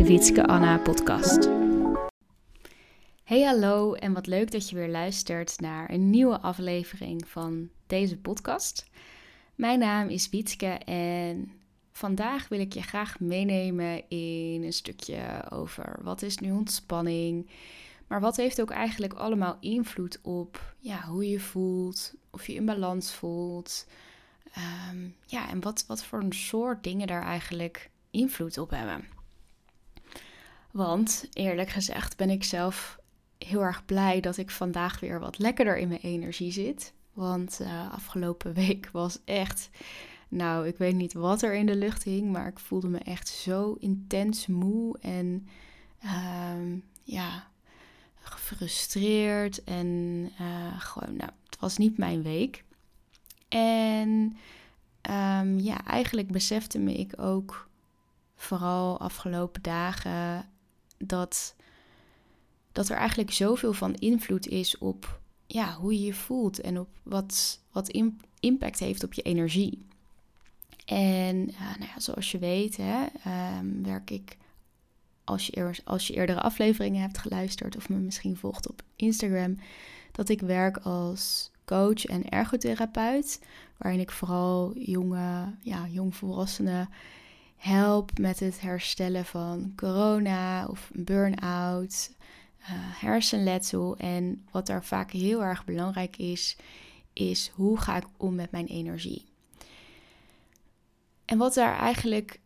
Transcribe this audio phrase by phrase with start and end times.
[0.00, 1.48] de Wietske Anna podcast.
[3.24, 8.16] Hey hallo en wat leuk dat je weer luistert naar een nieuwe aflevering van deze
[8.16, 8.90] podcast.
[9.54, 11.50] Mijn naam is Wietske en
[11.92, 17.50] vandaag wil ik je graag meenemen in een stukje over wat is nu ontspanning,
[18.06, 22.64] maar wat heeft ook eigenlijk allemaal invloed op ja, hoe je voelt, of je in
[22.64, 23.86] balans voelt.
[24.52, 29.18] Ehm, ja, en wat, wat voor een soort dingen daar eigenlijk invloed op hebben.
[30.72, 32.98] Want eerlijk gezegd ben ik zelf
[33.38, 36.92] heel erg blij dat ik vandaag weer wat lekkerder in mijn energie zit.
[37.12, 39.70] Want uh, afgelopen week was echt,
[40.28, 43.28] nou, ik weet niet wat er in de lucht hing, maar ik voelde me echt
[43.28, 45.48] zo intens moe en
[46.04, 47.48] uh, ja,
[48.20, 49.64] gefrustreerd.
[49.64, 49.86] En
[50.40, 52.64] uh, gewoon, nou, het was niet mijn week.
[53.48, 54.36] En
[55.10, 57.68] um, ja, eigenlijk besefte me ik ook
[58.34, 60.49] vooral afgelopen dagen
[61.04, 61.54] dat,
[62.72, 66.88] dat er eigenlijk zoveel van invloed is op ja, hoe je je voelt en op
[67.02, 67.96] wat, wat
[68.40, 69.86] impact heeft op je energie.
[70.84, 73.06] En nou ja, zoals je weet, hè,
[73.58, 74.36] um, werk ik,
[75.24, 79.58] als je, als je eerdere afleveringen hebt geluisterd of me misschien volgt op Instagram,
[80.12, 83.40] dat ik werk als coach en ergotherapeut,
[83.76, 86.88] waarin ik vooral jonge, ja, jongvolwassenen
[87.60, 92.10] help met het herstellen van corona of burn-out,
[92.60, 92.66] uh,
[93.00, 93.96] hersenletsel.
[93.96, 96.56] En wat daar vaak heel erg belangrijk is,
[97.12, 99.24] is hoe ga ik om met mijn energie.
[101.24, 102.40] En wat daar eigenlijk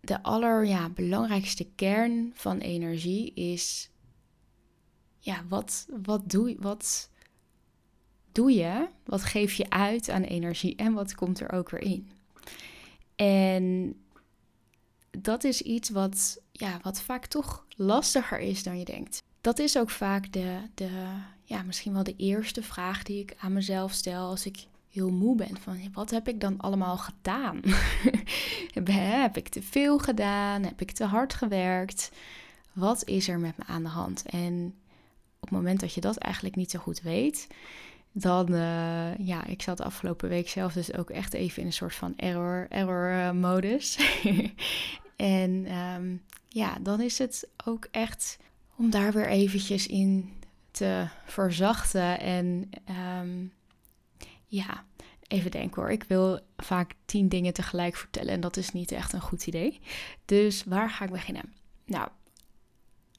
[0.00, 3.90] de allerbelangrijkste ja, kern van energie is,
[5.18, 7.10] ja, wat, wat, doe, wat
[8.32, 8.88] doe je?
[9.04, 12.10] Wat geef je uit aan energie en wat komt er ook weer in?
[13.16, 13.96] En
[15.18, 19.22] dat is iets wat, ja, wat vaak toch lastiger is dan je denkt.
[19.40, 20.88] Dat is ook vaak de, de,
[21.42, 25.36] ja, misschien wel de eerste vraag die ik aan mezelf stel als ik heel moe
[25.36, 25.56] ben.
[25.60, 27.60] Van wat heb ik dan allemaal gedaan?
[29.24, 30.62] heb ik te veel gedaan?
[30.62, 32.10] Heb ik te hard gewerkt?
[32.72, 34.22] Wat is er met me aan de hand?
[34.22, 34.74] En
[35.40, 37.46] op het moment dat je dat eigenlijk niet zo goed weet,
[38.12, 41.94] dan, uh, ja, ik zat afgelopen week zelf dus ook echt even in een soort
[41.94, 43.98] van error, error uh, modus.
[45.16, 48.36] En um, ja, dan is het ook echt
[48.76, 50.32] om daar weer eventjes in
[50.70, 52.20] te verzachten.
[52.20, 52.70] En
[53.20, 53.52] um,
[54.46, 54.84] ja,
[55.28, 55.90] even denken hoor.
[55.90, 59.80] Ik wil vaak tien dingen tegelijk vertellen en dat is niet echt een goed idee.
[60.24, 61.52] Dus waar ga ik beginnen?
[61.84, 62.08] Nou,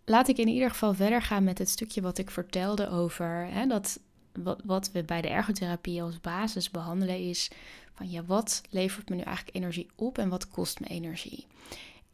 [0.05, 3.67] laat ik in ieder geval verder gaan met het stukje wat ik vertelde over hè,
[3.67, 3.99] dat
[4.43, 7.49] wat, wat we bij de ergotherapie als basis behandelen is
[7.93, 11.47] van ja, wat levert me nu eigenlijk energie op en wat kost me energie?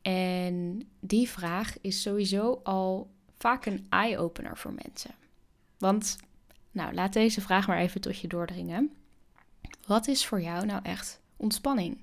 [0.01, 5.11] En die vraag is sowieso al vaak een eye-opener voor mensen.
[5.77, 6.17] Want,
[6.71, 8.91] nou, laat deze vraag maar even tot je doordringen.
[9.87, 12.01] Wat is voor jou nou echt ontspanning?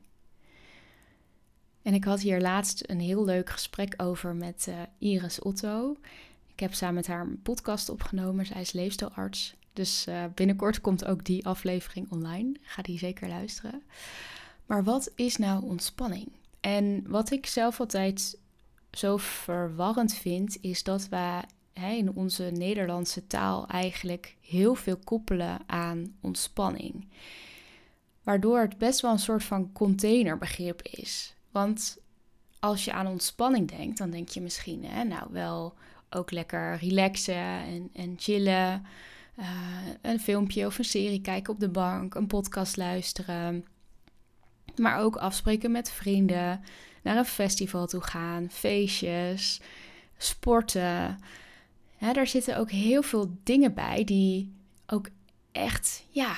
[1.82, 5.96] En ik had hier laatst een heel leuk gesprek over met uh, Iris Otto.
[6.52, 8.46] Ik heb samen met haar een podcast opgenomen.
[8.46, 9.54] Zij is leefstijlarts.
[9.78, 12.56] Dus uh, binnenkort komt ook die aflevering online.
[12.62, 13.82] Ga die zeker luisteren.
[14.66, 16.32] Maar wat is nou ontspanning?
[16.60, 18.38] En wat ik zelf altijd
[18.90, 21.40] zo verwarrend vind, is dat we
[21.72, 27.08] in onze Nederlandse taal eigenlijk heel veel koppelen aan ontspanning.
[28.22, 31.34] Waardoor het best wel een soort van containerbegrip is.
[31.50, 31.98] Want
[32.58, 35.74] als je aan ontspanning denkt, dan denk je misschien, hè, nou wel
[36.10, 38.86] ook lekker relaxen en, en chillen.
[39.38, 39.46] Uh,
[40.02, 43.64] een filmpje of een serie kijken op de bank, een podcast luisteren.
[44.76, 46.60] Maar ook afspreken met vrienden,
[47.02, 49.60] naar een festival toe gaan, feestjes,
[50.16, 51.18] sporten.
[51.98, 54.52] Ja, daar zitten ook heel veel dingen bij die
[54.86, 55.08] ook
[55.52, 56.36] echt, ja,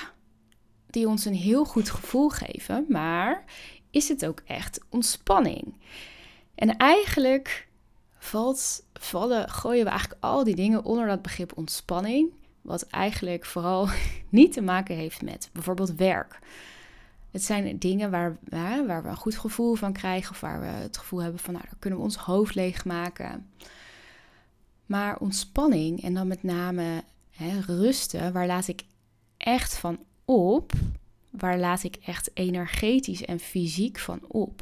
[0.87, 2.85] die ons een heel goed gevoel geven.
[2.89, 3.45] Maar
[3.91, 5.75] is het ook echt ontspanning?
[6.55, 7.69] En eigenlijk
[8.19, 12.39] valt, vallen, gooien we eigenlijk al die dingen onder dat begrip ontspanning.
[12.71, 13.89] Wat eigenlijk vooral
[14.29, 16.39] niet te maken heeft met bijvoorbeeld werk.
[17.31, 18.39] Het zijn dingen waar,
[18.87, 21.65] waar we een goed gevoel van krijgen of waar we het gevoel hebben van, nou,
[21.65, 23.51] daar kunnen we ons hoofd leegmaken.
[24.87, 28.85] Maar ontspanning en dan met name hè, rusten, waar laat ik
[29.37, 30.73] echt van op?
[31.31, 34.61] Waar laat ik echt energetisch en fysiek van op?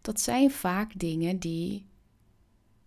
[0.00, 1.86] Dat zijn vaak dingen die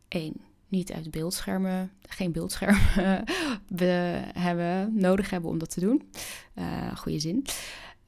[0.08, 3.24] één niet uit beeldschermen, geen beeldschermen
[3.68, 6.10] we hebben, nodig hebben om dat te doen.
[6.56, 7.45] Uh, goede zin.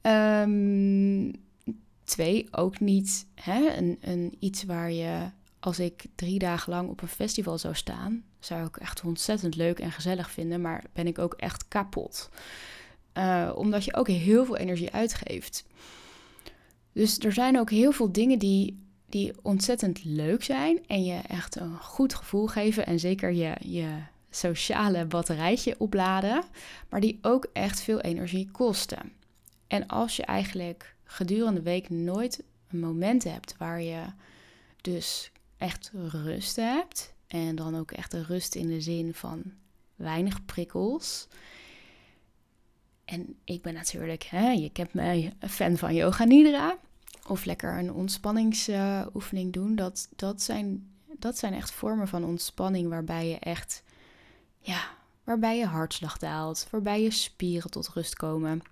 [0.02, 1.32] Um,
[2.04, 5.30] twee, ook niet hè, een, een, iets waar je,
[5.60, 9.78] als ik drie dagen lang op een festival zou staan, zou ik echt ontzettend leuk
[9.78, 12.30] en gezellig vinden, maar ben ik ook echt kapot.
[13.18, 15.64] Uh, omdat je ook heel veel energie uitgeeft.
[16.92, 18.81] Dus er zijn ook heel veel dingen die
[19.12, 23.98] die ontzettend leuk zijn en je echt een goed gevoel geven en zeker je, je
[24.30, 26.44] sociale batterijtje opladen,
[26.88, 29.12] maar die ook echt veel energie kosten.
[29.66, 34.02] En als je eigenlijk gedurende de week nooit een moment hebt waar je
[34.80, 39.42] dus echt rust hebt en dan ook echt de rust in de zin van
[39.96, 41.28] weinig prikkels.
[43.04, 46.78] En ik ben natuurlijk, hè, je kent mij, fan van Yoga Nidra
[47.28, 49.74] of lekker een ontspanningsoefening doen.
[49.74, 53.82] Dat, dat, zijn, dat zijn echt vormen van ontspanning waarbij je echt,
[54.58, 54.88] ja,
[55.24, 58.62] waarbij je hartslag daalt, waarbij je spieren tot rust komen.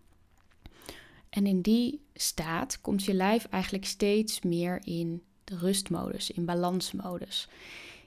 [1.30, 7.48] En in die staat komt je lijf eigenlijk steeds meer in de rustmodus, in balansmodus.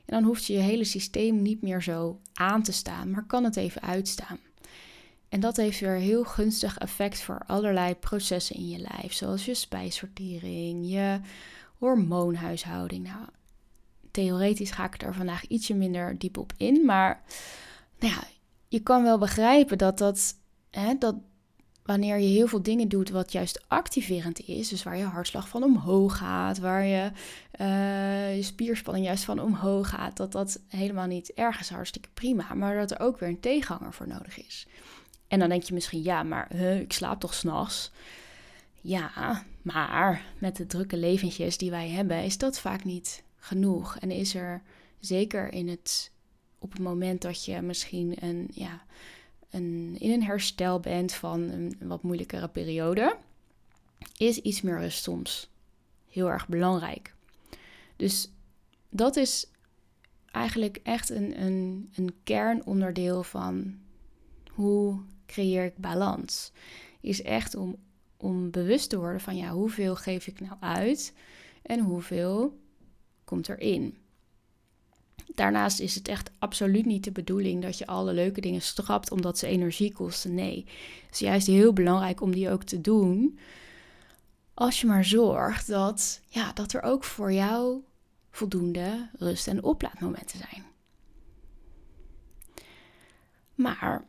[0.06, 3.44] En dan hoeft je je hele systeem niet meer zo aan te staan, maar kan
[3.44, 4.40] het even uitstaan.
[5.34, 9.54] En dat heeft weer heel gunstig effect voor allerlei processen in je lijf, zoals je
[9.54, 11.20] spijsvertering, je
[11.78, 13.04] hormoonhuishouding.
[13.04, 13.26] Nou,
[14.12, 17.24] theoretisch ga ik er vandaag ietsje minder diep op in, maar
[18.00, 18.24] nou ja,
[18.68, 20.36] je kan wel begrijpen dat dat,
[20.70, 21.16] hè, dat
[21.84, 25.64] wanneer je heel veel dingen doet wat juist activerend is, dus waar je hartslag van
[25.64, 27.12] omhoog gaat, waar je,
[27.60, 32.54] uh, je spierspanning juist van omhoog gaat, dat dat helemaal niet erg is, hartstikke prima,
[32.54, 34.68] maar dat er ook weer een tegenhanger voor nodig is.
[35.34, 37.92] En dan denk je misschien, ja, maar huh, ik slaap toch s'nachts?
[38.82, 43.98] Ja, maar met de drukke leventjes die wij hebben, is dat vaak niet genoeg.
[43.98, 44.62] En is er
[45.00, 46.12] zeker in het,
[46.60, 48.84] op het moment dat je misschien een, ja,
[49.50, 53.18] een, in een herstel bent van een, een wat moeilijkere periode,
[54.18, 55.50] is iets meer rust soms
[56.10, 57.14] heel erg belangrijk.
[57.96, 58.30] Dus
[58.90, 59.48] dat is
[60.32, 63.76] eigenlijk echt een, een, een kernonderdeel van
[64.52, 65.00] hoe
[65.34, 66.52] creëer ik balans.
[67.02, 67.76] Is echt om,
[68.18, 71.14] om bewust te worden van ja, hoeveel geef ik nou uit
[71.62, 72.60] en hoeveel
[73.24, 73.98] komt erin.
[75.36, 79.38] Daarnaast is het echt absoluut niet de bedoeling dat je alle leuke dingen strapt omdat
[79.38, 80.34] ze energie kosten.
[80.34, 80.66] Nee,
[81.06, 83.40] het is juist heel belangrijk om die ook te doen.
[84.54, 87.82] Als je maar zorgt dat, ja, dat er ook voor jou
[88.32, 90.64] voldoende rust- en oplaadmomenten zijn.
[93.56, 94.06] Maar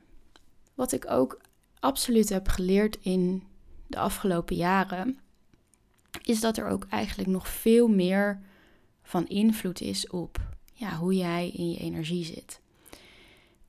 [0.74, 1.40] wat ik ook
[1.80, 3.42] absoluut heb geleerd in
[3.86, 5.18] de afgelopen jaren,
[6.22, 8.40] is dat er ook eigenlijk nog veel meer
[9.02, 10.40] van invloed is op
[10.72, 12.60] ja, hoe jij in je energie zit.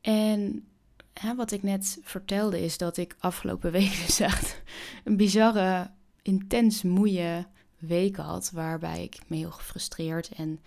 [0.02, 0.68] En
[1.14, 4.62] hè, wat ik net vertelde is dat ik afgelopen week dus echt
[5.04, 5.92] een bizarre,
[6.22, 7.46] intens moeie
[7.78, 10.60] week had, waarbij ik me heel gefrustreerd en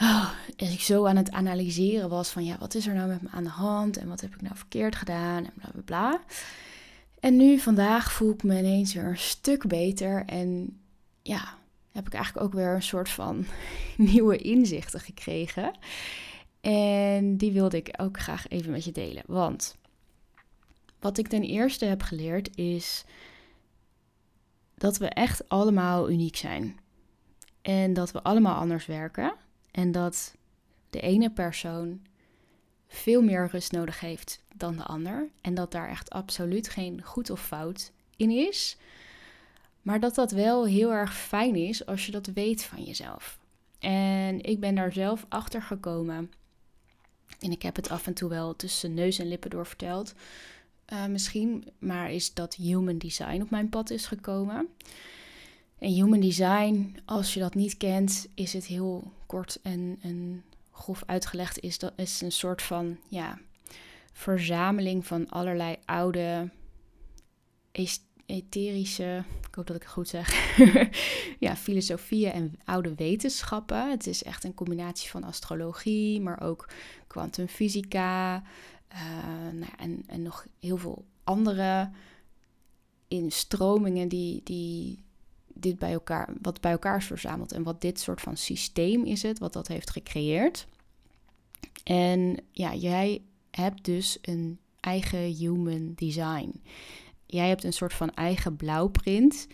[0.00, 3.28] oh, ik zo aan het analyseren was van ja, wat is er nou met me
[3.30, 6.20] aan de hand en wat heb ik nou verkeerd gedaan en bla bla bla.
[7.20, 10.80] En nu vandaag voel ik me ineens weer een stuk beter en
[11.22, 11.58] ja,
[11.92, 13.46] heb ik eigenlijk ook weer een soort van
[14.12, 15.72] nieuwe inzichten gekregen.
[16.60, 19.22] En die wilde ik ook graag even met je delen.
[19.26, 19.76] Want
[21.00, 23.04] wat ik ten eerste heb geleerd is
[24.74, 26.78] dat we echt allemaal uniek zijn.
[27.62, 29.34] En dat we allemaal anders werken.
[29.70, 30.34] En dat
[30.90, 32.00] de ene persoon
[32.88, 35.28] veel meer rust nodig heeft dan de ander.
[35.40, 38.76] En dat daar echt absoluut geen goed of fout in is.
[39.82, 43.38] Maar dat dat wel heel erg fijn is als je dat weet van jezelf.
[43.78, 46.32] En ik ben daar zelf achter gekomen.
[47.38, 50.14] En ik heb het af en toe wel tussen neus en lippen door verteld.
[50.92, 54.68] Uh, misschien, maar is dat human design op mijn pad is gekomen.
[55.80, 61.02] En human design, als je dat niet kent, is het heel kort en, en grof
[61.06, 61.60] uitgelegd.
[61.60, 63.38] Is dat is een soort van ja,
[64.12, 66.50] verzameling van allerlei oude
[68.26, 70.56] etherische, ik hoop dat ik het goed zeg,
[71.38, 73.90] ja, filosofieën en oude wetenschappen.
[73.90, 76.68] Het is echt een combinatie van astrologie, maar ook
[77.06, 78.42] kwantumfysica
[78.92, 81.90] uh, nou, en, en nog heel veel andere
[83.08, 85.04] instromingen die, die
[85.62, 89.22] dit bij elkaar, wat bij elkaar is verzameld en wat dit soort van systeem is
[89.22, 90.66] het, wat dat heeft gecreëerd.
[91.84, 96.62] En ja, jij hebt dus een eigen human design.
[97.26, 99.46] Jij hebt een soort van eigen blauwprint,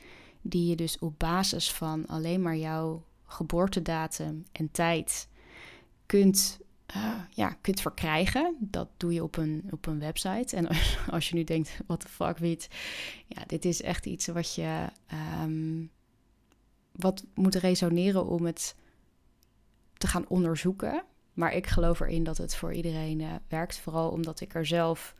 [0.43, 5.29] die je dus op basis van alleen maar jouw geboortedatum en tijd
[6.07, 6.59] kunt,
[6.97, 8.57] uh, ja, kunt verkrijgen.
[8.61, 10.57] Dat doe je op een, op een website.
[10.57, 10.69] En
[11.11, 12.69] als je nu denkt, wat de fuck, weet,
[13.27, 14.87] ja, dit is echt iets wat je
[15.43, 15.91] um,
[16.97, 18.75] wat moet resoneren om het
[19.99, 21.05] te gaan onderzoeken.
[21.33, 23.79] Maar ik geloof erin dat het voor iedereen uh, werkt.
[23.79, 25.15] Vooral omdat ik er zelf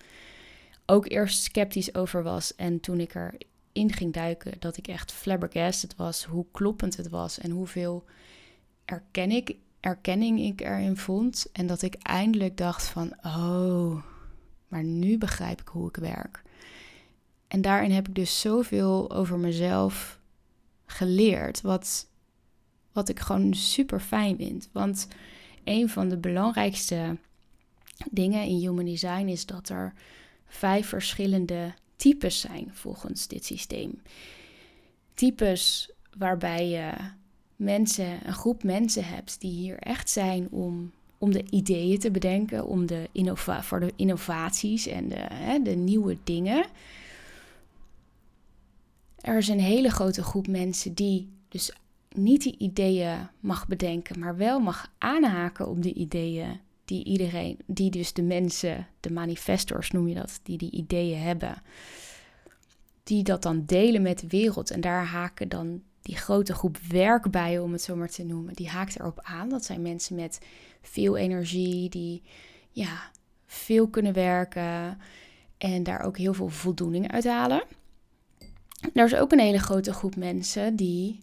[0.87, 2.55] ook eerst sceptisch over was.
[2.55, 6.25] En toen ik erin ging duiken, dat ik echt flabbergasted was.
[6.25, 8.05] Hoe kloppend het was en hoeveel
[8.85, 11.47] erkenning, erkenning ik erin vond.
[11.53, 14.03] En dat ik eindelijk dacht van, oh,
[14.69, 16.43] maar nu begrijp ik hoe ik werk.
[17.49, 20.16] En daarin heb ik dus zoveel over mezelf
[20.87, 21.61] geleerd.
[21.61, 22.09] Wat,
[22.93, 24.69] wat ik gewoon super fijn vind.
[24.73, 25.09] Want
[25.65, 27.17] een van de belangrijkste
[28.11, 29.93] dingen in human design is dat er
[30.47, 34.03] vijf verschillende types zijn volgens dit systeem.
[35.15, 36.93] Types waarbij je
[37.57, 42.67] mensen, een groep mensen hebt die hier echt zijn om, om de ideeën te bedenken,
[42.67, 46.67] om de innova voor de innovaties en de, hè, de nieuwe dingen.
[49.27, 51.73] Er is een hele grote groep mensen die dus
[52.09, 57.91] niet die ideeën mag bedenken, maar wel mag aanhaken op de ideeën die iedereen, die
[57.91, 61.63] dus de mensen, de manifestors noem je dat, die die ideeën hebben,
[63.03, 64.71] die dat dan delen met de wereld.
[64.71, 68.55] En daar haken dan die grote groep werk bij, om het zo maar te noemen,
[68.55, 69.49] die haakt erop aan.
[69.49, 70.39] Dat zijn mensen met
[70.83, 72.23] veel energie, die
[72.71, 73.11] ja,
[73.47, 74.99] veel kunnen werken
[75.59, 77.63] en daar ook heel veel voldoening uit halen.
[78.93, 81.21] Er is ook een hele grote groep mensen die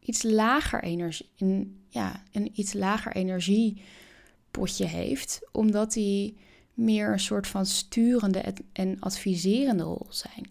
[0.00, 6.36] iets lager energie, een, ja, een iets lager energiepotje heeft, omdat die
[6.74, 10.50] meer een soort van sturende en adviserende rol zijn.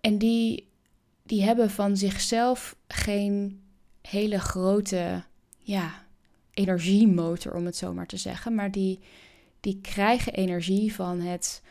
[0.00, 0.68] En die,
[1.22, 3.60] die hebben van zichzelf geen
[4.02, 5.22] hele grote
[5.60, 6.06] ja,
[6.50, 8.98] energiemotor, om het zo maar te zeggen, maar die,
[9.60, 11.62] die krijgen energie van het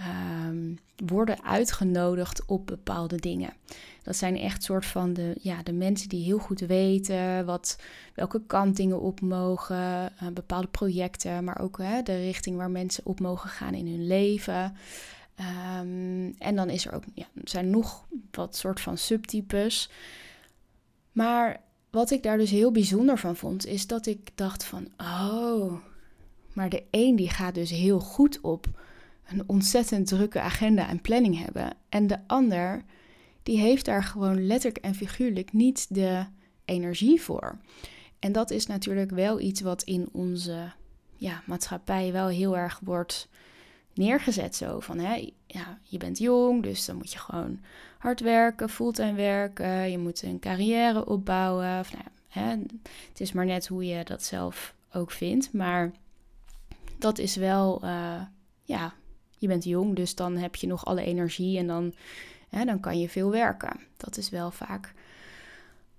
[0.00, 3.52] um, worden uitgenodigd op bepaalde dingen.
[4.02, 7.78] Dat zijn echt soort van de, ja, de mensen die heel goed weten wat,
[8.14, 13.06] welke kant dingen op mogen, uh, bepaalde projecten, maar ook hè, de richting waar mensen
[13.06, 14.76] op mogen gaan in hun leven.
[15.80, 19.90] Um, en dan is er ook, ja, zijn nog wat soort van subtypes.
[21.12, 21.60] Maar
[21.90, 25.72] wat ik daar dus heel bijzonder van vond, is dat ik dacht van, oh,
[26.52, 28.66] maar de een die gaat dus heel goed op
[29.26, 31.72] een ontzettend drukke agenda en planning hebben.
[31.88, 32.84] En de ander,
[33.42, 36.26] die heeft daar gewoon letterlijk en figuurlijk niet de
[36.64, 37.58] energie voor.
[38.18, 40.72] En dat is natuurlijk wel iets wat in onze
[41.16, 43.28] ja, maatschappij wel heel erg wordt
[43.94, 44.56] neergezet.
[44.56, 47.60] Zo van, hè, ja, je bent jong, dus dan moet je gewoon
[47.98, 49.90] hard werken, fulltime werken.
[49.90, 51.80] Je moet een carrière opbouwen.
[51.80, 52.48] Of, nou, hè,
[53.08, 55.52] het is maar net hoe je dat zelf ook vindt.
[55.52, 55.92] Maar
[56.98, 58.22] dat is wel, uh,
[58.62, 58.94] ja,
[59.44, 61.94] je bent jong, dus dan heb je nog alle energie en dan,
[62.50, 63.80] dan kan je veel werken.
[63.96, 64.92] Dat is wel vaak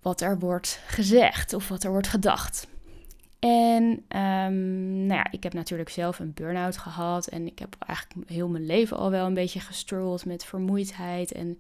[0.02, 2.68] wat er wordt gezegd of wat er wordt gedacht.
[3.40, 3.84] En
[4.20, 8.48] um, nou ja, ik heb natuurlijk zelf een burn-out gehad en ik heb eigenlijk heel
[8.48, 11.32] mijn leven al wel een beetje gestruggeld met vermoeidheid.
[11.32, 11.60] En,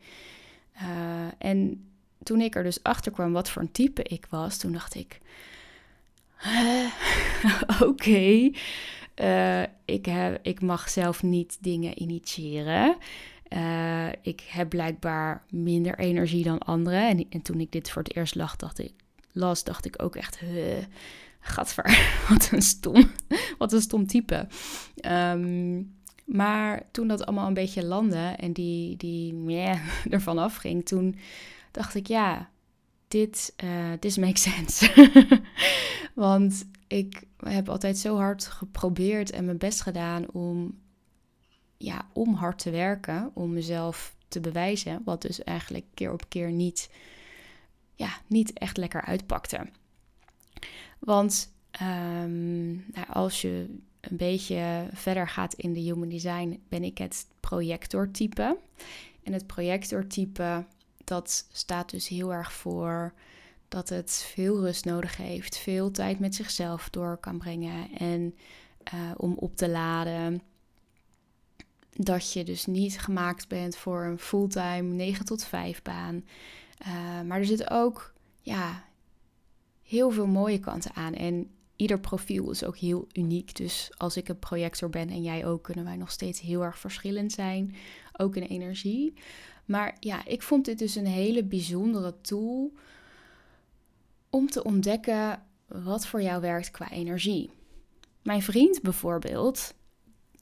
[0.81, 1.87] uh, en
[2.23, 5.19] toen ik er dus achter kwam wat voor een type ik was, toen dacht ik,
[7.89, 8.51] oké,
[9.21, 12.97] uh, ik, heb, ik mag zelf niet dingen initiëren.
[13.49, 17.09] Uh, ik heb blijkbaar minder energie dan anderen.
[17.09, 18.93] En, en, toen ik dit voor het eerst lag, dacht ik,
[19.31, 20.41] las, dacht ik ook echt...
[20.41, 20.77] Uh,
[21.39, 23.11] Gadver, wat een stom,
[23.57, 24.47] wat een stom type.
[25.05, 25.93] Um,
[26.25, 29.79] maar toen dat allemaal een beetje landde en die, die meh,
[30.09, 31.15] ervan afging, toen
[31.71, 32.49] dacht ik, ja,
[33.07, 35.09] dit, uh, this makes sense.
[36.13, 40.79] Want ik heb altijd zo hard geprobeerd en mijn best gedaan om,
[41.77, 46.51] ja, om hard te werken, om mezelf te bewijzen, wat dus eigenlijk keer op keer
[46.51, 46.89] niet,
[47.95, 49.69] ja, niet echt lekker uitpakte.
[50.99, 56.97] Want um, nou, als je een beetje verder gaat in de human design, ben ik
[56.97, 58.57] het projectortype.
[59.23, 60.65] En het projectortype,
[61.03, 63.13] dat staat dus heel erg voor
[63.75, 68.35] dat het veel rust nodig heeft, veel tijd met zichzelf door kan brengen en
[68.93, 70.41] uh, om op te laden.
[71.91, 76.25] Dat je dus niet gemaakt bent voor een fulltime 9 tot 5 baan.
[76.87, 78.83] Uh, maar er zit ook ja,
[79.83, 81.13] heel veel mooie kanten aan.
[81.13, 83.55] En ieder profiel is ook heel uniek.
[83.55, 86.79] Dus als ik een projector ben en jij ook, kunnen wij nog steeds heel erg
[86.79, 87.75] verschillend zijn.
[88.17, 89.13] Ook in energie.
[89.65, 92.73] Maar ja, ik vond dit dus een hele bijzondere tool
[94.35, 97.49] om te ontdekken wat voor jou werkt qua energie.
[98.21, 99.73] Mijn vriend bijvoorbeeld,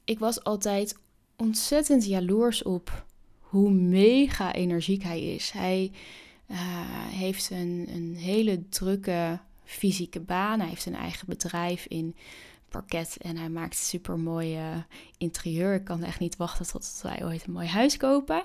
[0.04, 0.96] ik was altijd
[1.36, 3.04] ontzettend jaloers op
[3.40, 5.50] hoe mega energiek hij is.
[5.50, 5.92] Hij
[6.50, 6.58] uh,
[7.06, 10.60] heeft een, een hele drukke fysieke baan.
[10.60, 12.16] Hij heeft een eigen bedrijf in
[12.68, 14.86] parket en hij maakt super mooie
[15.18, 15.74] interieur.
[15.74, 18.44] Ik kan echt niet wachten tot wij ooit een mooi huis kopen.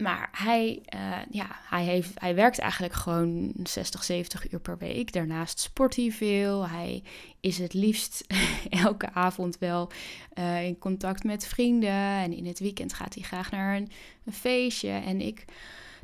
[0.00, 5.12] Maar hij, uh, ja, hij, heeft, hij werkt eigenlijk gewoon 60, 70 uur per week.
[5.12, 6.68] Daarnaast sport hij veel.
[6.68, 7.02] Hij
[7.40, 8.26] is het liefst
[8.84, 9.90] elke avond wel
[10.38, 11.90] uh, in contact met vrienden.
[11.90, 13.90] En in het weekend gaat hij graag naar een,
[14.24, 14.90] een feestje.
[14.90, 15.44] En ik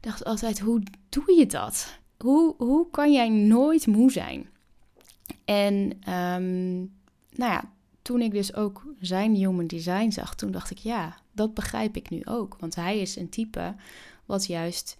[0.00, 1.98] dacht altijd, hoe doe je dat?
[2.18, 4.48] Hoe, hoe kan jij nooit moe zijn?
[5.44, 5.74] En
[6.14, 6.78] um,
[7.30, 7.72] nou ja,
[8.02, 12.10] toen ik dus ook zijn human design zag, toen dacht ik, ja, dat begrijp ik
[12.10, 12.56] nu ook.
[12.60, 13.74] Want hij is een type
[14.24, 14.96] wat juist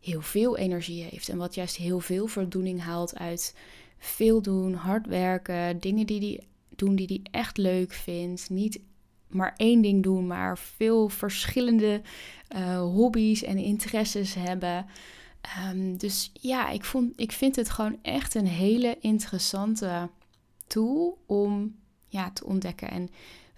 [0.00, 3.54] heel veel energie heeft en wat juist heel veel voldoening haalt uit
[3.98, 8.50] veel doen, hard werken, dingen die hij doen die hij echt leuk vindt.
[8.50, 8.80] Niet
[9.26, 12.02] maar één ding doen, maar veel verschillende
[12.56, 14.86] uh, hobby's en interesses hebben.
[15.70, 20.08] Um, dus ja, ik, vond, ik vind het gewoon echt een hele interessante
[20.66, 21.76] tool om
[22.08, 22.90] ja, te ontdekken.
[22.90, 23.08] En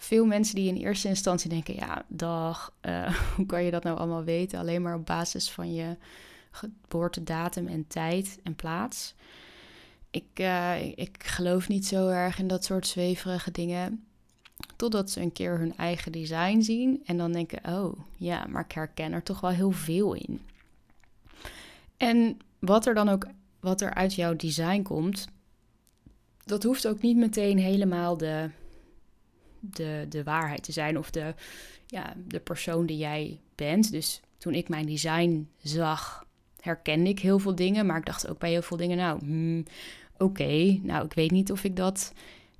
[0.02, 3.98] veel mensen die in eerste instantie denken: ja, dag, uh, hoe kan je dat nou
[3.98, 4.58] allemaal weten?
[4.58, 5.96] Alleen maar op basis van je
[6.50, 9.14] geboortedatum en tijd en plaats.
[10.10, 14.04] Ik, uh, ik geloof niet zo erg in dat soort zweverige dingen.
[14.76, 18.72] Totdat ze een keer hun eigen design zien en dan denken: oh ja, maar ik
[18.72, 20.40] herken er toch wel heel veel in.
[21.96, 23.26] En wat er dan ook,
[23.60, 25.28] wat er uit jouw design komt,
[26.44, 28.50] dat hoeft ook niet meteen helemaal de,
[29.62, 31.34] de, de waarheid te zijn of de,
[31.86, 33.90] ja, de persoon die jij bent.
[33.90, 36.26] Dus toen ik mijn design zag,
[36.60, 39.64] herkende ik heel veel dingen, maar ik dacht ook bij heel veel dingen, nou, hmm,
[40.16, 42.12] oké, nou, ik weet niet of ik dat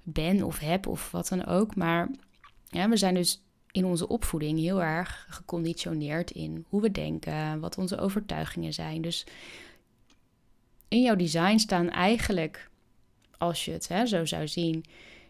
[0.03, 1.77] ben of heb of wat dan ook.
[1.77, 2.11] Maar
[2.71, 7.99] we zijn dus in onze opvoeding heel erg geconditioneerd in hoe we denken, wat onze
[7.99, 9.03] overtuigingen zijn.
[9.03, 9.27] Dus
[10.89, 12.71] in jouw design staan eigenlijk,
[13.39, 14.85] als je het hè, zo zou zien,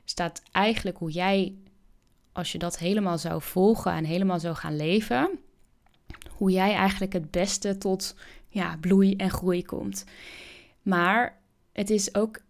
[0.05, 1.55] staat eigenlijk hoe jij,
[2.33, 5.39] als je dat helemaal zou volgen en helemaal zou gaan leven,
[6.31, 8.15] hoe jij eigenlijk het beste tot
[8.49, 10.05] ja, bloei en groei komt.
[10.83, 11.39] Maar
[11.73, 12.41] het is ook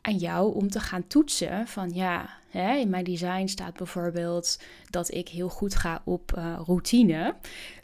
[0.00, 5.14] aan jou om te gaan toetsen van ja, hè, in mijn design staat bijvoorbeeld dat
[5.14, 7.34] ik heel goed ga op uh, routine.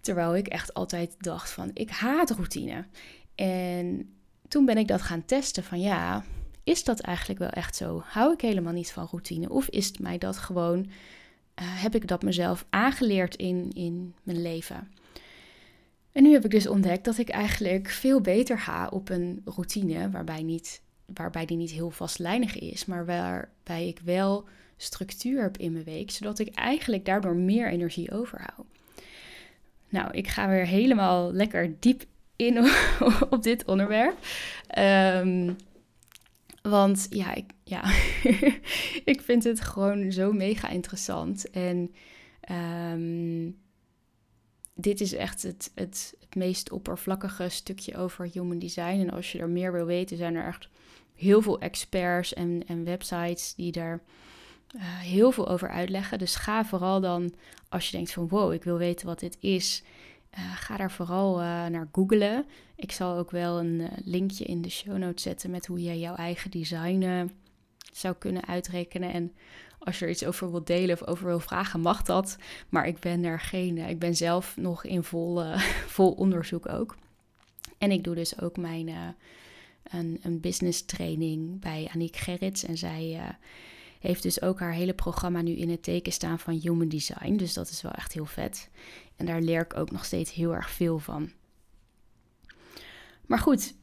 [0.00, 2.84] Terwijl ik echt altijd dacht van ik haat routine.
[3.34, 4.12] En
[4.48, 6.24] toen ben ik dat gaan testen van ja,
[6.68, 8.02] is dat eigenlijk wel echt zo?
[8.04, 9.48] Hou ik helemaal niet van routine?
[9.48, 10.84] Of is het mij dat gewoon, uh,
[11.82, 14.88] heb ik dat mezelf aangeleerd in, in mijn leven?
[16.12, 20.10] En nu heb ik dus ontdekt dat ik eigenlijk veel beter ga op een routine
[20.10, 20.80] waarbij niet
[21.14, 24.44] waarbij die niet heel vastlijnig is, maar waarbij ik wel
[24.76, 28.66] structuur heb in mijn week, zodat ik eigenlijk daardoor meer energie overhoud.
[29.88, 32.04] Nou, ik ga weer helemaal lekker diep
[32.36, 32.58] in
[33.30, 34.16] op dit onderwerp.
[34.78, 35.56] Um,
[36.62, 37.84] want ja, ik, ja
[39.12, 41.50] ik vind het gewoon zo mega interessant.
[41.50, 41.94] En
[42.92, 43.56] um,
[44.74, 49.00] dit is echt het, het, meest oppervlakkige stukje over human design.
[49.00, 50.68] En als je er meer wil weten, zijn er echt
[51.14, 54.00] heel veel experts en, en websites die daar
[54.76, 56.18] uh, heel veel over uitleggen.
[56.18, 57.34] Dus ga vooral dan,
[57.68, 59.82] als je denkt van wow, ik wil weten wat dit is,
[60.38, 62.46] uh, ga daar vooral uh, naar googlen.
[62.76, 66.14] Ik zal ook wel een linkje in de show notes zetten met hoe je jouw
[66.14, 67.30] eigen design
[67.92, 69.12] zou kunnen uitrekenen.
[69.12, 69.32] En
[69.78, 72.38] als je er iets over wilt delen of over wil vragen, mag dat.
[72.68, 75.42] Maar ik ben er geen, ik ben zelf nog in vol,
[75.96, 76.96] vol onderzoek ook.
[77.78, 78.88] En ik doe dus ook mijn
[79.82, 82.64] een, een business training bij Aniek Gerrits.
[82.64, 83.36] En zij
[83.98, 87.36] heeft dus ook haar hele programma nu in het teken staan van human design.
[87.36, 88.68] Dus dat is wel echt heel vet.
[89.16, 91.30] En daar leer ik ook nog steeds heel erg veel van.
[93.26, 93.74] Maar goed,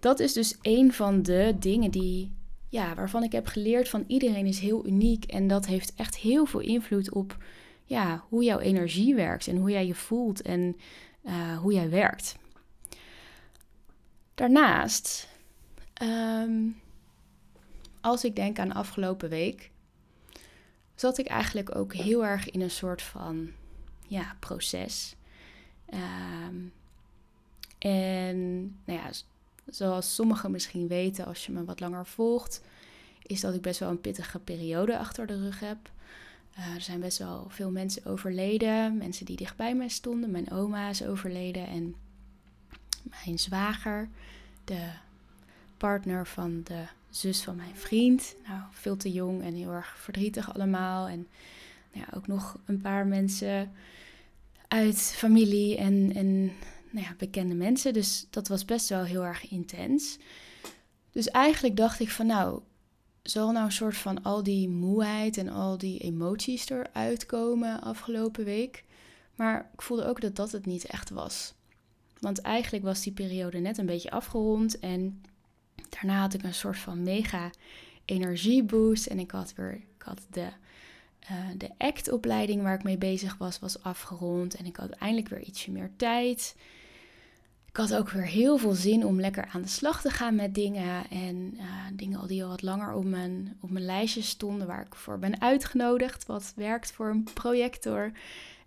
[0.00, 2.32] dat is dus een van de dingen die,
[2.68, 5.24] ja, waarvan ik heb geleerd van iedereen is heel uniek.
[5.24, 7.36] En dat heeft echt heel veel invloed op
[7.84, 10.76] ja, hoe jouw energie werkt en hoe jij je voelt en
[11.24, 12.36] uh, hoe jij werkt.
[14.34, 15.28] Daarnaast
[16.02, 16.80] Um,
[18.00, 19.70] als ik denk aan afgelopen week,
[20.94, 23.50] zat ik eigenlijk ook heel erg in een soort van
[24.06, 25.16] ja, proces.
[25.94, 26.72] Um,
[27.78, 29.10] en nou ja,
[29.66, 32.62] zoals sommigen misschien weten als je me wat langer volgt,
[33.22, 35.78] is dat ik best wel een pittige periode achter de rug heb.
[36.58, 38.96] Uh, er zijn best wel veel mensen overleden.
[38.96, 40.30] Mensen die dichtbij mij stonden.
[40.30, 41.94] Mijn oma is overleden en
[43.02, 44.08] mijn zwager,
[44.64, 44.90] de
[45.76, 48.34] partner van de zus van mijn vriend.
[48.46, 51.08] Nou, veel te jong en heel erg verdrietig allemaal.
[51.08, 51.26] En
[51.92, 53.72] nou ja, ook nog een paar mensen
[54.68, 56.44] uit familie en, en
[56.90, 57.92] nou ja, bekende mensen.
[57.92, 60.18] Dus dat was best wel heel erg intens.
[61.10, 62.60] Dus eigenlijk dacht ik van nou,
[63.22, 68.44] zal nou een soort van al die moeheid en al die emoties eruit komen afgelopen
[68.44, 68.84] week.
[69.34, 71.54] Maar ik voelde ook dat dat het niet echt was.
[72.20, 75.22] Want eigenlijk was die periode net een beetje afgerond en
[75.88, 77.50] daarna had ik een soort van mega
[78.04, 80.48] energieboost en ik had weer ik had de,
[81.30, 85.42] uh, de ACT-opleiding waar ik mee bezig was, was afgerond en ik had eindelijk weer
[85.42, 86.56] ietsje meer tijd.
[87.68, 90.54] Ik had ook weer heel veel zin om lekker aan de slag te gaan met
[90.54, 91.10] dingen.
[91.10, 94.94] En uh, dingen die al wat langer op mijn, op mijn lijstje stonden, waar ik
[94.94, 96.26] voor ben uitgenodigd.
[96.26, 98.12] Wat werkt voor een projector.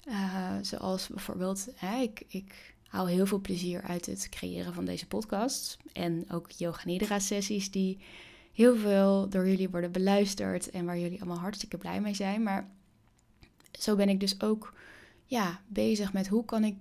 [0.08, 5.08] Uh, zoals bijvoorbeeld, hè, ik, ik haal heel veel plezier uit het creëren van deze
[5.08, 5.78] podcast.
[5.94, 7.98] En ook Yoga Nidra sessies die
[8.54, 10.70] heel veel door jullie worden beluisterd.
[10.70, 12.44] En waar jullie allemaal hartstikke blij mee zijn.
[12.44, 12.70] Maar
[13.72, 14.74] zo ben ik dus ook
[15.26, 16.76] ja, bezig met hoe kan ik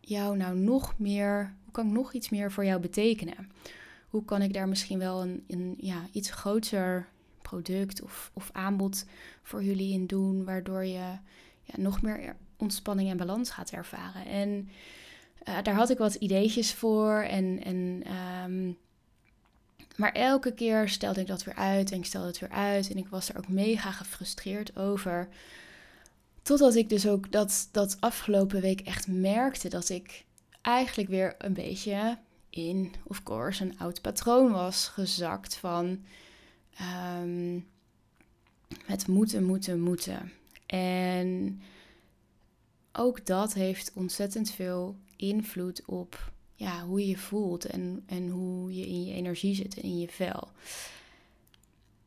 [0.00, 3.50] jou nou nog meer, hoe kan ik nog iets meer voor jou betekenen?
[4.08, 7.08] Hoe kan ik daar misschien wel een, een ja, iets groter
[7.42, 9.06] product of, of aanbod
[9.42, 11.18] voor jullie in doen, waardoor je
[11.62, 14.26] ja, nog meer ontspanning en balans gaat ervaren?
[14.26, 14.68] En
[15.44, 18.02] uh, daar had ik wat ideetjes voor en, en
[18.44, 18.78] um,
[19.98, 22.90] maar elke keer stelde ik dat weer uit en ik stelde het weer uit.
[22.90, 25.28] En ik was er ook mega gefrustreerd over.
[26.42, 30.24] Totdat ik dus ook dat, dat afgelopen week echt merkte dat ik
[30.62, 32.18] eigenlijk weer een beetje
[32.50, 36.04] in, of course, een oud patroon was gezakt van
[37.20, 37.66] um,
[38.84, 40.32] het moeten, moeten, moeten.
[40.66, 41.60] En
[42.92, 48.86] ook dat heeft ontzettend veel invloed op ja, hoe je voelt en, en hoe je
[48.86, 50.48] in je energie zit en in je vel.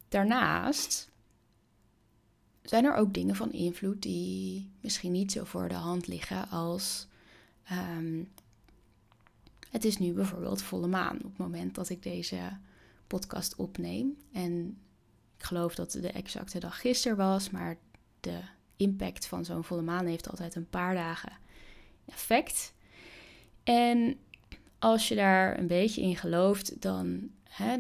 [0.10, 1.10] Daarnaast
[2.62, 7.08] zijn er ook dingen van invloed die misschien niet zo voor de hand liggen als
[7.72, 8.30] um,
[9.70, 12.58] het is nu bijvoorbeeld volle maan op het moment dat ik deze
[13.08, 14.18] podcast opneem.
[14.32, 14.78] En
[15.38, 17.78] ik geloof dat de exacte dag gisteren was, maar
[18.20, 18.40] de
[18.76, 21.38] impact van zo'n volle maan heeft altijd een paar dagen
[22.06, 22.74] effect.
[23.64, 24.18] En
[24.80, 27.78] als je daar een beetje in gelooft, dan hè,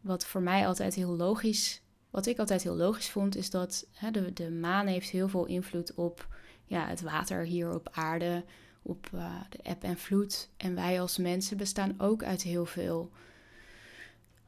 [0.00, 1.84] wat voor mij altijd heel logisch
[2.16, 5.46] wat ik altijd heel logisch vond, is dat hè, de, de maan heeft heel veel
[5.46, 6.28] invloed op
[6.64, 8.44] ja, het water hier op aarde,
[8.82, 10.48] op uh, de eb en vloed.
[10.56, 13.10] En wij als mensen bestaan ook uit heel veel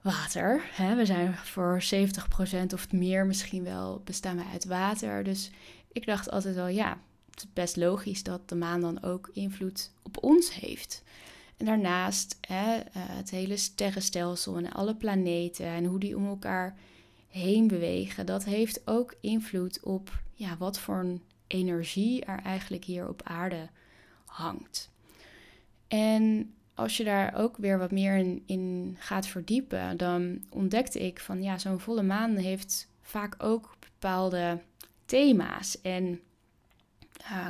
[0.03, 0.63] water.
[0.73, 0.95] Hè?
[0.95, 5.25] We zijn voor 70% of meer misschien wel bestaan wij uit water.
[5.25, 5.51] Dus
[5.93, 6.99] ik dacht altijd wel, ja,
[7.39, 11.03] het is best logisch dat de maan dan ook invloed op ons heeft.
[11.57, 16.77] En daarnaast hè, uh, het hele sterrenstelsel en alle planeten en hoe die om elkaar
[17.29, 23.09] heen bewegen, dat heeft ook invloed op ja, wat voor een energie er eigenlijk hier
[23.09, 23.69] op aarde
[24.25, 24.91] hangt.
[25.89, 31.21] En als je daar ook weer wat meer in, in gaat verdiepen, dan ontdekte ik
[31.21, 34.61] van ja, zo'n volle maan heeft vaak ook bepaalde
[35.07, 35.81] thema's.
[35.81, 36.21] En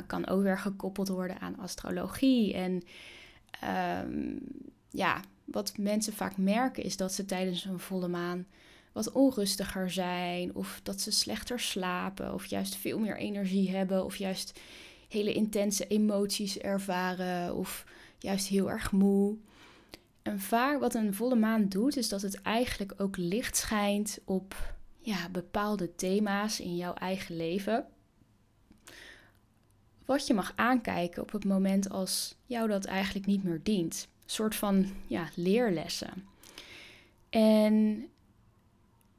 [0.07, 2.53] kan ook weer gekoppeld worden aan astrologie.
[2.53, 2.83] En
[4.03, 4.39] um,
[4.89, 8.45] ja, wat mensen vaak merken is dat ze tijdens een volle maan
[8.91, 14.15] wat onrustiger zijn, of dat ze slechter slapen, of juist veel meer energie hebben, of
[14.15, 14.59] juist
[15.07, 17.85] hele intense emoties ervaren, of
[18.17, 19.37] juist heel erg moe.
[20.21, 24.75] En vaak wat een volle maan doet, is dat het eigenlijk ook licht schijnt op
[24.99, 27.85] ja, bepaalde thema's in jouw eigen leven.
[30.09, 34.07] Wat je mag aankijken op het moment als jou dat eigenlijk niet meer dient.
[34.23, 36.27] Een soort van ja, leerlessen.
[37.29, 38.07] En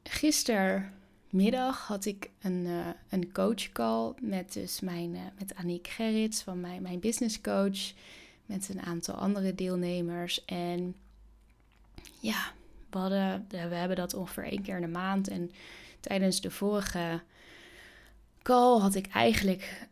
[0.02, 6.60] gistermiddag had ik een, uh, een coachcall met dus mijn, uh, met Aniek Gerrits van
[6.60, 7.92] mijn, mijn business coach.
[8.46, 10.44] Met een aantal andere deelnemers.
[10.44, 10.94] En
[12.20, 12.52] ja,
[12.90, 15.28] we, hadden, we hebben dat ongeveer één keer in de maand.
[15.28, 15.50] En
[16.00, 17.20] tijdens de vorige
[18.42, 19.88] call had ik eigenlijk...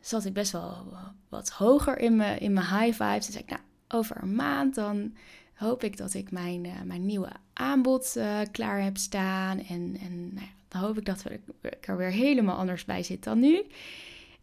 [0.00, 0.86] zat ik best wel
[1.28, 3.26] wat hoger in mijn, in mijn high vibes.
[3.26, 5.12] Dus zei ik, nou, over een maand dan
[5.54, 9.58] hoop ik dat ik mijn, uh, mijn nieuwe aanbod uh, klaar heb staan.
[9.58, 11.24] En, en nou ja, dan hoop ik dat
[11.62, 13.64] ik er weer helemaal anders bij zit dan nu.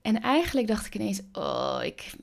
[0.02, 2.13] En eigenlijk dacht ik ineens, oh, ik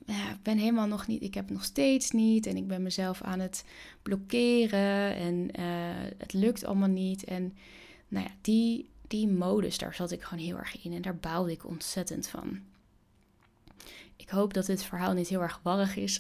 [0.43, 2.47] ben helemaal nog niet, ik heb het nog steeds niet.
[2.47, 3.65] En ik ben mezelf aan het
[4.03, 5.49] blokkeren en
[6.19, 7.25] het lukt allemaal niet.
[7.25, 7.55] En
[8.09, 11.53] nou ja, die, die modus, daar zat ik gewoon heel erg in en daar baalde
[11.53, 12.61] ik ontzettend van.
[14.25, 16.19] Ik hoop dat dit verhaal niet heel erg warrig is.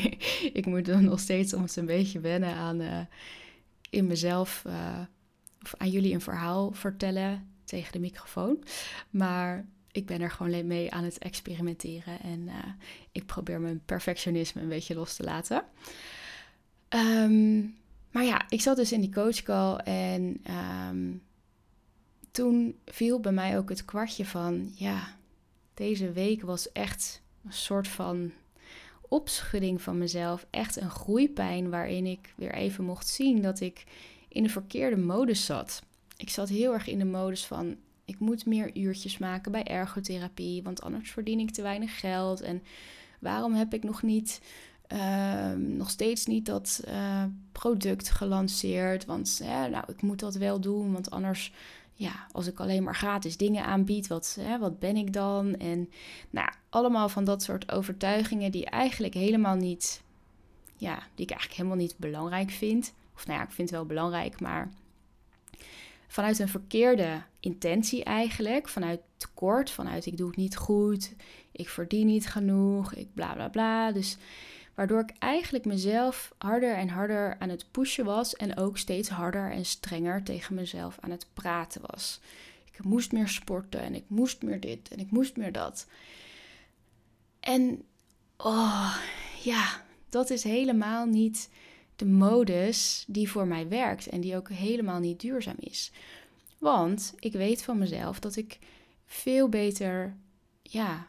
[0.60, 2.98] ik moet dan nog steeds soms een beetje wennen aan uh,
[3.90, 4.98] in mezelf uh,
[5.62, 8.64] of aan jullie een verhaal vertellen tegen de microfoon.
[9.10, 12.54] Maar ik ben er gewoon mee aan het experimenteren en uh,
[13.12, 15.64] ik probeer mijn perfectionisme een beetje los te laten.
[16.88, 17.74] Um,
[18.10, 20.42] maar ja, ik zat dus in die coachcall en
[20.88, 21.22] um,
[22.30, 25.16] toen viel bij mij ook het kwartje van, ja,
[25.74, 28.32] deze week was echt een soort van
[29.08, 30.46] opschudding van mezelf.
[30.50, 33.84] Echt een groeipijn waarin ik weer even mocht zien dat ik
[34.28, 35.82] in de verkeerde modus zat.
[36.16, 40.62] Ik zat heel erg in de modus van ik moet meer uurtjes maken bij ergotherapie,
[40.62, 42.40] want anders verdien ik te weinig geld.
[42.40, 42.62] En
[43.20, 44.40] waarom heb ik nog niet,
[44.92, 49.04] uh, nog steeds niet dat uh, product gelanceerd?
[49.04, 51.52] Want nou, ik moet dat wel doen, want anders
[51.94, 55.56] ja, als ik alleen maar gratis dingen aanbied, wat, hè, wat ben ik dan?
[55.56, 55.90] En
[56.30, 60.02] nou, allemaal van dat soort overtuigingen die eigenlijk helemaal niet,
[60.76, 62.94] ja, die ik eigenlijk helemaal niet belangrijk vind.
[63.14, 64.70] Of nou ja, ik vind het wel belangrijk, maar
[66.08, 71.14] vanuit een verkeerde intentie eigenlijk, vanuit tekort, vanuit ik doe het niet goed,
[71.52, 73.92] ik verdien niet genoeg, ik bla bla bla.
[73.92, 74.16] Dus
[74.74, 79.50] Waardoor ik eigenlijk mezelf harder en harder aan het pushen was en ook steeds harder
[79.50, 82.20] en strenger tegen mezelf aan het praten was.
[82.72, 85.86] Ik moest meer sporten en ik moest meer dit en ik moest meer dat.
[87.40, 87.82] En
[88.36, 88.96] oh
[89.42, 91.50] ja, dat is helemaal niet
[91.96, 95.92] de modus die voor mij werkt en die ook helemaal niet duurzaam is.
[96.58, 98.58] Want ik weet van mezelf dat ik
[99.06, 100.16] veel beter
[100.62, 101.08] ja,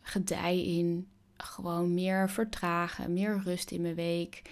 [0.00, 1.08] gedij in
[1.42, 4.42] gewoon meer vertragen, meer rust in mijn week,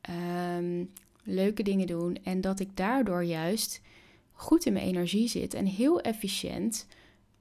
[0.00, 0.84] ehm,
[1.24, 2.18] leuke dingen doen.
[2.22, 3.80] En dat ik daardoor juist
[4.32, 6.86] goed in mijn energie zit en heel efficiënt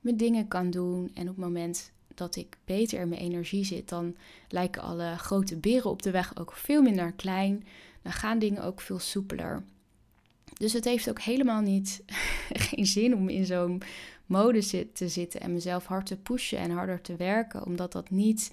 [0.02, 1.12] mijn dingen kan doen.
[1.14, 4.16] En op het moment dat ik beter in mijn energie zit, dan
[4.50, 7.66] lijken alle grote beren op de weg ook veel minder klein.
[8.02, 9.64] Dan gaan dingen ook veel soepeler.
[10.58, 12.04] Dus het heeft ook helemaal niet
[12.70, 13.82] geen zin om in zo'n
[14.26, 18.52] mode te zitten en mezelf hard te pushen en harder te werken, omdat dat niet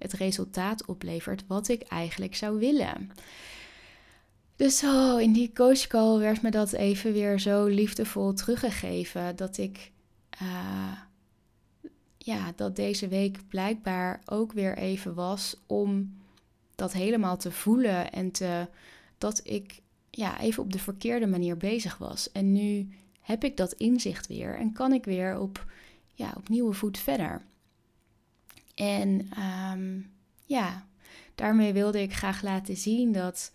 [0.00, 3.10] het resultaat oplevert wat ik eigenlijk zou willen.
[4.56, 9.36] Dus zo, in die coachcall werd me dat even weer zo liefdevol teruggegeven.
[9.36, 9.92] Dat ik,
[10.42, 10.92] uh,
[12.18, 16.18] ja, dat deze week blijkbaar ook weer even was om
[16.74, 18.12] dat helemaal te voelen.
[18.12, 18.68] En te,
[19.18, 22.32] dat ik, ja, even op de verkeerde manier bezig was.
[22.32, 22.88] En nu
[23.20, 25.64] heb ik dat inzicht weer en kan ik weer op,
[26.14, 27.42] ja, op nieuwe voet verder.
[28.80, 29.30] En
[29.72, 30.10] um,
[30.44, 30.86] ja,
[31.34, 33.52] daarmee wilde ik graag laten zien dat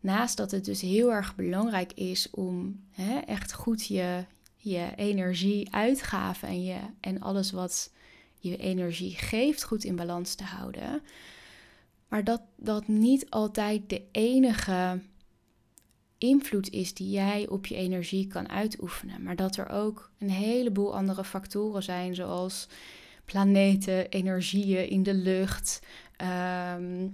[0.00, 4.24] naast dat het dus heel erg belangrijk is om hè, echt goed je,
[4.56, 7.92] je energie uitgaven en, je, en alles wat
[8.38, 11.02] je energie geeft goed in balans te houden.
[12.08, 15.00] Maar dat dat niet altijd de enige
[16.18, 19.22] invloed is die jij op je energie kan uitoefenen.
[19.22, 22.68] Maar dat er ook een heleboel andere factoren zijn, zoals
[23.24, 25.80] planeten, energieën in de lucht.
[26.16, 27.08] Ehm,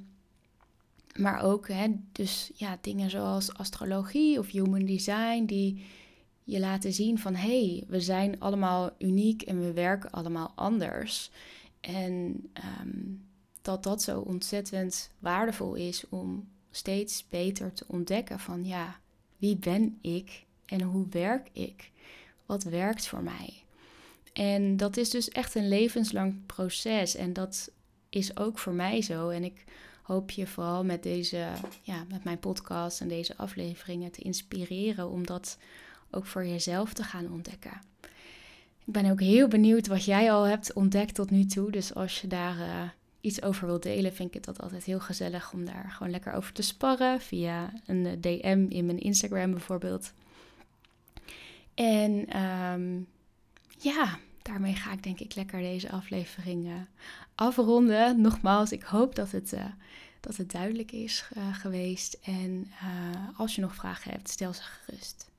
[1.17, 5.87] maar ook hè, dus, ja, dingen zoals astrologie of human design, die
[6.45, 11.31] je laten zien van hé, hey, we zijn allemaal uniek en we werken allemaal anders.
[11.81, 12.99] En ehm,
[13.63, 19.01] dat dat zo ontzettend waardevol is om steeds beter te ontdekken van ja,
[19.37, 21.91] wie ben ik en hoe werk ik?
[22.47, 23.63] Wat werkt voor mij?
[24.39, 27.15] En dat is dus echt een levenslang proces.
[27.15, 27.71] En dat
[28.09, 29.29] is ook voor mij zo.
[29.29, 29.65] En ik
[30.03, 31.47] hoop je vooral met deze,
[31.83, 35.59] ja, met mijn podcast en deze afleveringen te inspireren om dat
[36.11, 37.81] ook voor jezelf te gaan ontdekken.
[38.85, 41.71] Ik ben ook heel benieuwd wat jij al hebt ontdekt tot nu toe.
[41.71, 42.83] Dus als je daar uh,
[43.21, 46.53] iets over wilt delen, vind ik het altijd heel gezellig om daar gewoon lekker over
[46.53, 47.21] te sparren.
[47.21, 50.13] Via een eh, DM in mijn Instagram bijvoorbeeld.
[51.75, 53.07] En um,
[53.79, 56.73] ja, daarmee ga ik denk ik lekker deze aflevering uh,
[57.35, 58.21] afronden.
[58.21, 59.65] Nogmaals, ik hoop dat het, uh,
[60.21, 62.19] dat het duidelijk is uh, geweest.
[62.23, 62.71] En
[63.37, 65.31] als je nog vragen hebt, stel ze gerust.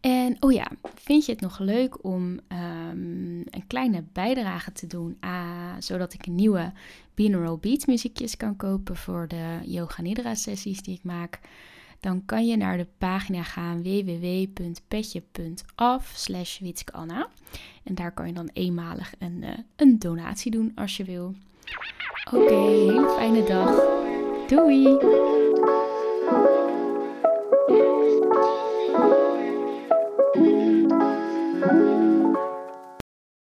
[0.00, 2.40] En oh ja, vind je het nog leuk om um,
[3.50, 5.18] een kleine bijdrage te doen,
[5.78, 6.72] zodat ik nieuwe
[7.14, 11.40] binaural beat muziekjes kan kopen voor de yoga nidra sessies die ik maak?
[12.02, 16.60] Dan kan je naar de pagina gaan www.petje.af slash.
[17.82, 21.34] En daar kan je dan eenmalig een, uh, een donatie doen als je wil.
[22.32, 23.80] Oké, hele fijne dag.
[24.46, 24.98] Doei!